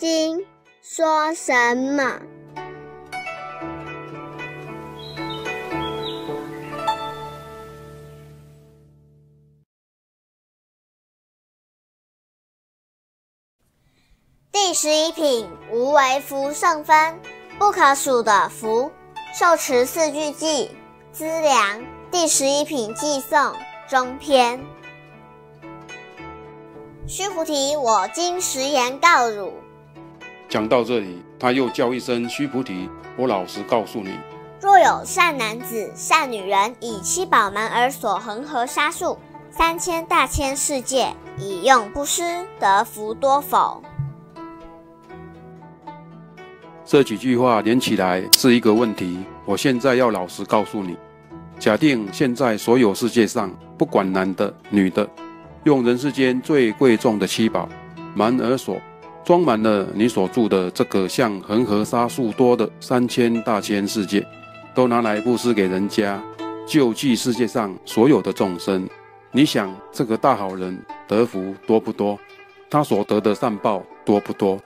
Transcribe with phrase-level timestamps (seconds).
[0.00, 0.46] 经
[0.80, 2.22] 说什么？
[14.50, 17.20] 第十一品，无为福圣分，
[17.58, 18.90] 不可数的福。
[19.38, 20.70] 受持四句偈，
[21.12, 21.84] 资粮。
[22.10, 23.54] 第十一品偈颂
[23.86, 24.64] 中篇。
[27.06, 29.59] 须菩提，我今实言告汝。
[30.50, 34.10] 讲到这里，他又叫一声须菩提，我老实告诉你：
[34.60, 39.16] 若有善男子、善女人，以七宝门而所恒河沙数
[39.48, 43.80] 三千大千世界，以用布施，得福多否？
[46.84, 49.20] 这几句话连起来是一个问题。
[49.44, 50.96] 我现在要老实告诉你：
[51.60, 55.08] 假定现在所有世界上，不管男的女的，
[55.62, 57.68] 用人世间最贵重的七宝
[58.16, 58.76] 门而所
[59.24, 64.26] 装满了你所住的这个像恒河沙数多的三千大千世界，
[64.74, 66.20] 都拿来布施给人家，
[66.66, 68.88] 救济世界上所有的众生。
[69.30, 72.18] 你想这个大好人得福多不多？
[72.68, 74.58] 他所得的善报多不多？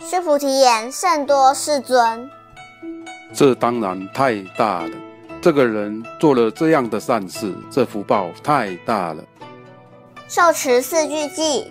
[0.00, 2.28] 须菩提言：“甚多，世尊。”
[3.32, 4.90] 这当然太大了。
[5.40, 9.24] 这个人做了这样的善事，这福报太大了。
[10.28, 11.64] 受持四句偈。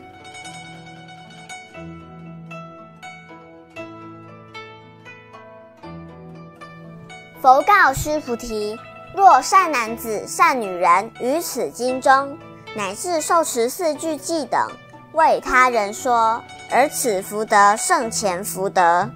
[7.44, 8.80] 佛告须菩提：
[9.14, 12.38] 若善男子、善女人于此经中，
[12.74, 14.72] 乃至受持四句偈等，
[15.12, 16.42] 为他人说。
[16.72, 19.10] 而此福德胜前福德，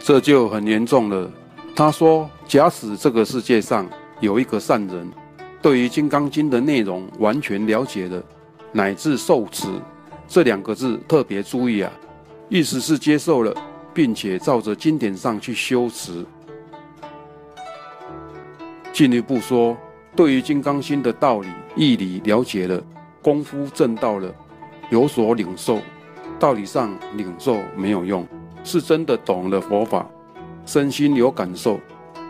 [0.00, 1.30] 这就很严重了。
[1.76, 3.88] 他说：“假使这个世界上
[4.18, 5.08] 有一个善人，
[5.62, 8.20] 对于《金刚经》的内容完全了解了，
[8.72, 9.68] 乃至受持
[10.26, 11.92] 这两个字特别注意啊，
[12.48, 13.54] 意思是接受了，
[13.92, 16.24] 并且照着经典上去修持。
[18.92, 19.76] 进一步说。”
[20.16, 22.82] 对于《金刚心》的道理、义理了解了，
[23.20, 24.34] 功夫正到了，
[24.88, 25.78] 有所领受。
[26.38, 28.26] 道理上领受没有用，
[28.64, 30.08] 是真的懂了佛法，
[30.64, 31.78] 身心有感受，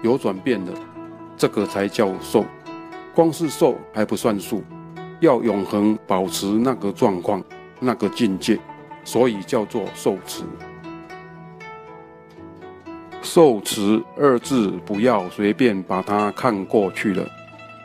[0.03, 0.73] 有转变了，
[1.37, 2.45] 这个才叫受。
[3.15, 4.65] 光是受还不算数，
[5.21, 7.41] 要永恒保持那个状况、
[7.79, 8.59] 那个境界，
[9.07, 10.43] 所以叫做受持。
[13.23, 17.27] 受持二字，不要随便把它看过去了。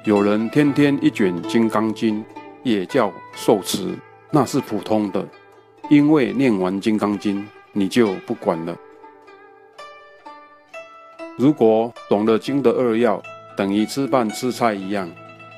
[0.03, 2.19] 有人天天一卷《金刚经》，
[2.63, 3.95] 也叫受持，
[4.31, 5.25] 那是普通的。
[5.89, 7.39] 因为念完《金刚经》，
[7.71, 8.75] 你就不管了。
[11.37, 13.21] 如果懂了经的二要，
[13.55, 15.09] 等于吃饭吃菜一样，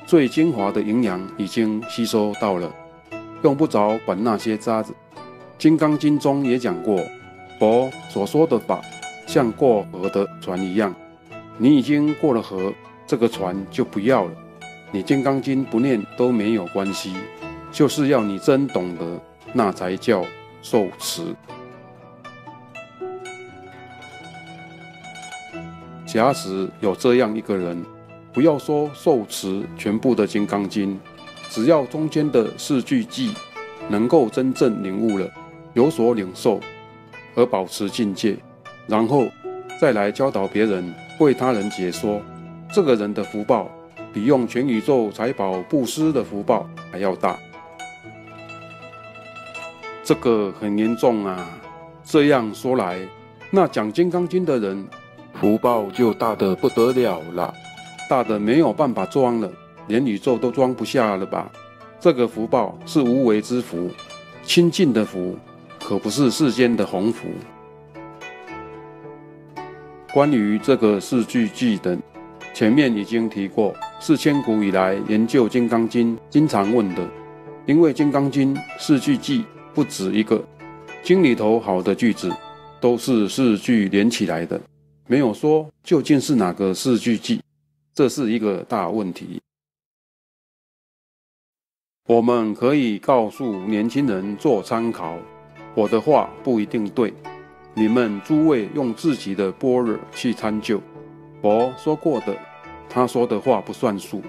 [0.06, 2.70] 最精华的营养已经吸收到了，
[3.42, 4.92] 用不着管那些渣子。
[5.64, 7.00] 《金刚经》中也讲过，
[7.58, 8.82] 佛所说的法，
[9.26, 10.94] 像过河的船一样，
[11.56, 12.70] 你已经过了河。
[13.06, 14.30] 这个船就不要了，
[14.92, 17.14] 你《金刚经》不念都没有关系，
[17.72, 19.18] 就是要你真懂得，
[19.54, 20.22] 那才叫
[20.60, 21.34] 受持。
[26.04, 27.82] 假使有这样一个人，
[28.34, 30.94] 不要说受持全部的《金刚经》，
[31.48, 33.34] 只要中间的四句偈
[33.88, 35.26] 能够真正领悟了，
[35.74, 36.60] 有所领受，
[37.34, 38.36] 而保持境界，
[38.86, 39.26] 然后
[39.80, 42.20] 再来教导别人，为他人解说。
[42.72, 43.70] 这个人的福报
[44.12, 47.38] 比用全宇宙财宝布施的福报还要大，
[50.02, 51.48] 这个很严重啊！
[52.04, 52.98] 这样说来，
[53.50, 54.86] 那讲《金刚经》的人
[55.40, 57.54] 福报就大得不得了了，
[58.08, 59.50] 大的没有办法装了，
[59.86, 61.50] 连宇宙都装不下了吧？
[62.00, 63.88] 这个福报是无为之福，
[64.42, 65.38] 清净的福，
[65.86, 67.28] 可不是世间的鸿福。
[70.14, 72.00] 关于这个四句偈等。
[72.54, 77.04] 前面已经提过，是千古以来研究《金刚经》经常问的，
[77.66, 79.44] 因为《金刚经》四句偈
[79.74, 80.42] 不止一个，
[81.02, 82.32] 经里头好的句子
[82.80, 84.60] 都是四句连起来的，
[85.08, 87.40] 没有说究竟是哪个四句偈，
[87.92, 89.40] 这是一个大问题。
[92.06, 95.18] 我们可以告诉年轻人做参考，
[95.74, 97.12] 我的话不一定对，
[97.74, 100.80] 你们诸位用自己的般若去参究。
[101.42, 102.34] 佛说过的，
[102.88, 104.22] 他说的话不算数，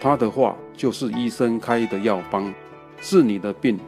[0.00, 2.52] 他的话就是医生开的药方，
[3.00, 3.78] 治你的病。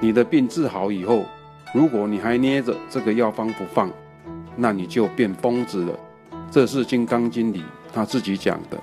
[0.00, 1.24] 你的病治好以后，
[1.72, 3.90] 如果你还捏着这个药方不放，
[4.56, 5.98] 那你就变疯子了。
[6.50, 7.62] 这是《金刚经》里
[7.92, 8.78] 他自己讲的。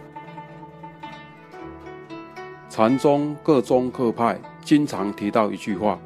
[2.70, 6.00] 禅宗各宗各派经常提到一句话：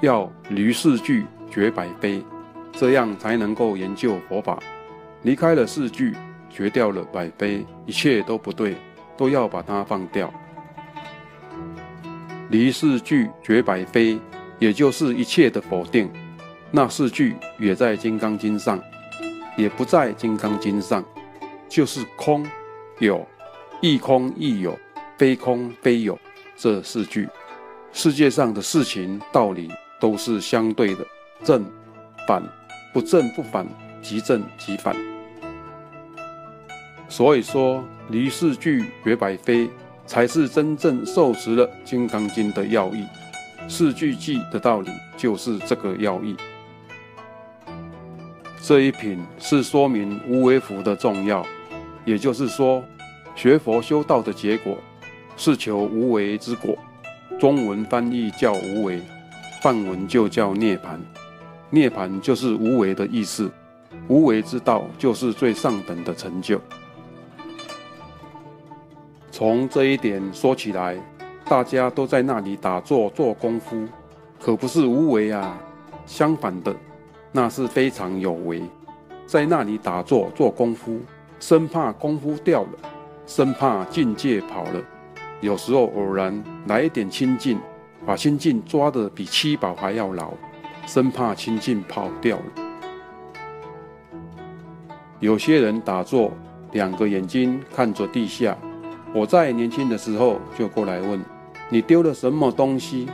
[0.00, 2.22] 要离四句绝百非，
[2.72, 4.58] 这样才能够研究佛法。
[5.22, 6.14] 离开了四句，
[6.48, 8.76] 绝掉了百非，一切都不对，
[9.16, 10.32] 都要把它放掉。
[12.48, 14.18] 离四句绝百非，
[14.58, 16.10] 也就是一切的否定。
[16.70, 18.80] 那四句也在《金刚经》上，
[19.56, 21.04] 也不在《金刚经》上，
[21.68, 22.46] 就是空
[22.98, 23.26] 有，
[23.80, 24.78] 亦空亦有。
[25.18, 26.18] 非空非有
[26.56, 27.28] 这四句，
[27.92, 29.70] 世界上的事情道理
[30.00, 31.06] 都是相对的，
[31.44, 31.64] 正
[32.26, 32.42] 反
[32.92, 33.66] 不正不反，
[34.02, 34.96] 即正即反。
[37.08, 39.70] 所以说，离四句绝百非，
[40.06, 43.04] 才是真正受持了《金刚经》的要义。
[43.68, 46.34] 四句记的道理就是这个要义。
[48.62, 51.46] 这一品是说明无为福的重要，
[52.04, 52.82] 也就是说，
[53.36, 54.76] 学佛修道的结果。
[55.36, 56.76] 是求无为之果，
[57.38, 59.00] 中文翻译叫无为，
[59.60, 60.98] 梵文就叫涅槃。
[61.70, 63.50] 涅槃就是无为的意思，
[64.08, 66.60] 无为之道就是最上等的成就。
[69.30, 70.96] 从这一点说起来，
[71.44, 73.86] 大家都在那里打坐做功夫，
[74.40, 75.56] 可不是无为啊。
[76.06, 76.74] 相反的，
[77.30, 78.62] 那是非常有为，
[79.26, 80.98] 在那里打坐做功夫，
[81.38, 82.70] 生怕功夫掉了，
[83.26, 84.82] 生怕境界跑了。
[85.40, 87.60] 有时候偶然来一点清净，
[88.06, 90.32] 把清净抓得比七宝还要牢，
[90.86, 92.44] 生怕清净跑掉了。
[95.20, 96.32] 有些人打坐，
[96.72, 98.56] 两个眼睛看着地下。
[99.12, 101.20] 我在年轻的时候就过来问
[101.68, 103.08] ：“你丢了什么东西？”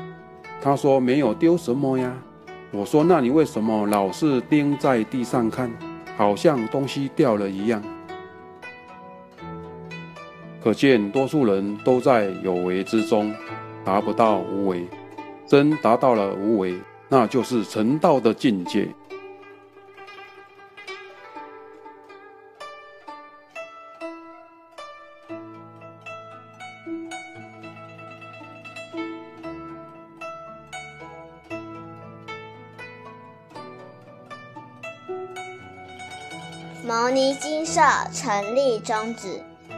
[0.63, 2.13] 他说：“没有丢什么呀。”
[2.71, 5.71] 我说：“那你为什么老是盯在地上看，
[6.17, 7.83] 好像东西掉了一样？”
[10.63, 13.33] 可见，多数人都在有为之中，
[13.87, 14.89] 达不到无为。
[15.47, 16.77] 真达到了无为，
[17.09, 18.89] 那就是成道的境界。
[36.85, 37.81] 牟尼金舍
[38.13, 39.46] 成立宗旨。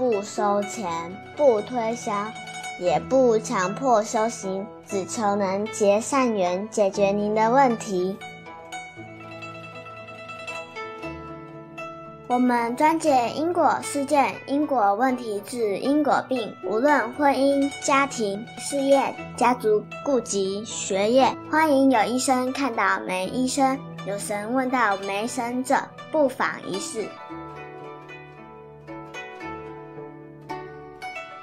[0.00, 2.10] 不收钱，不推销，
[2.78, 8.16] 也不强迫修行，只求能结善缘，解决您的问题。
[12.28, 25.76] 我们专解因果事件、因果问题，治因果病，无论婚姻、家庭、事业、家族、顾及、学业，欢迎有医生看到没医生，有神问到没神者，
[26.10, 27.06] 不妨一试。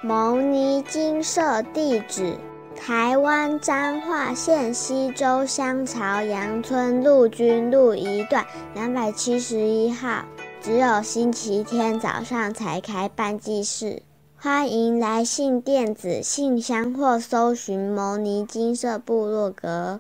[0.04, 2.38] 牟尼金舍地址：
[2.76, 10.24] 台湾彰化县西周乡朝阳村陆军路一段两百七十一号。
[10.62, 14.04] 只有星期天早上才开办祭事，
[14.36, 20.00] 欢迎来信电子信箱或搜寻牟尼金色部落格。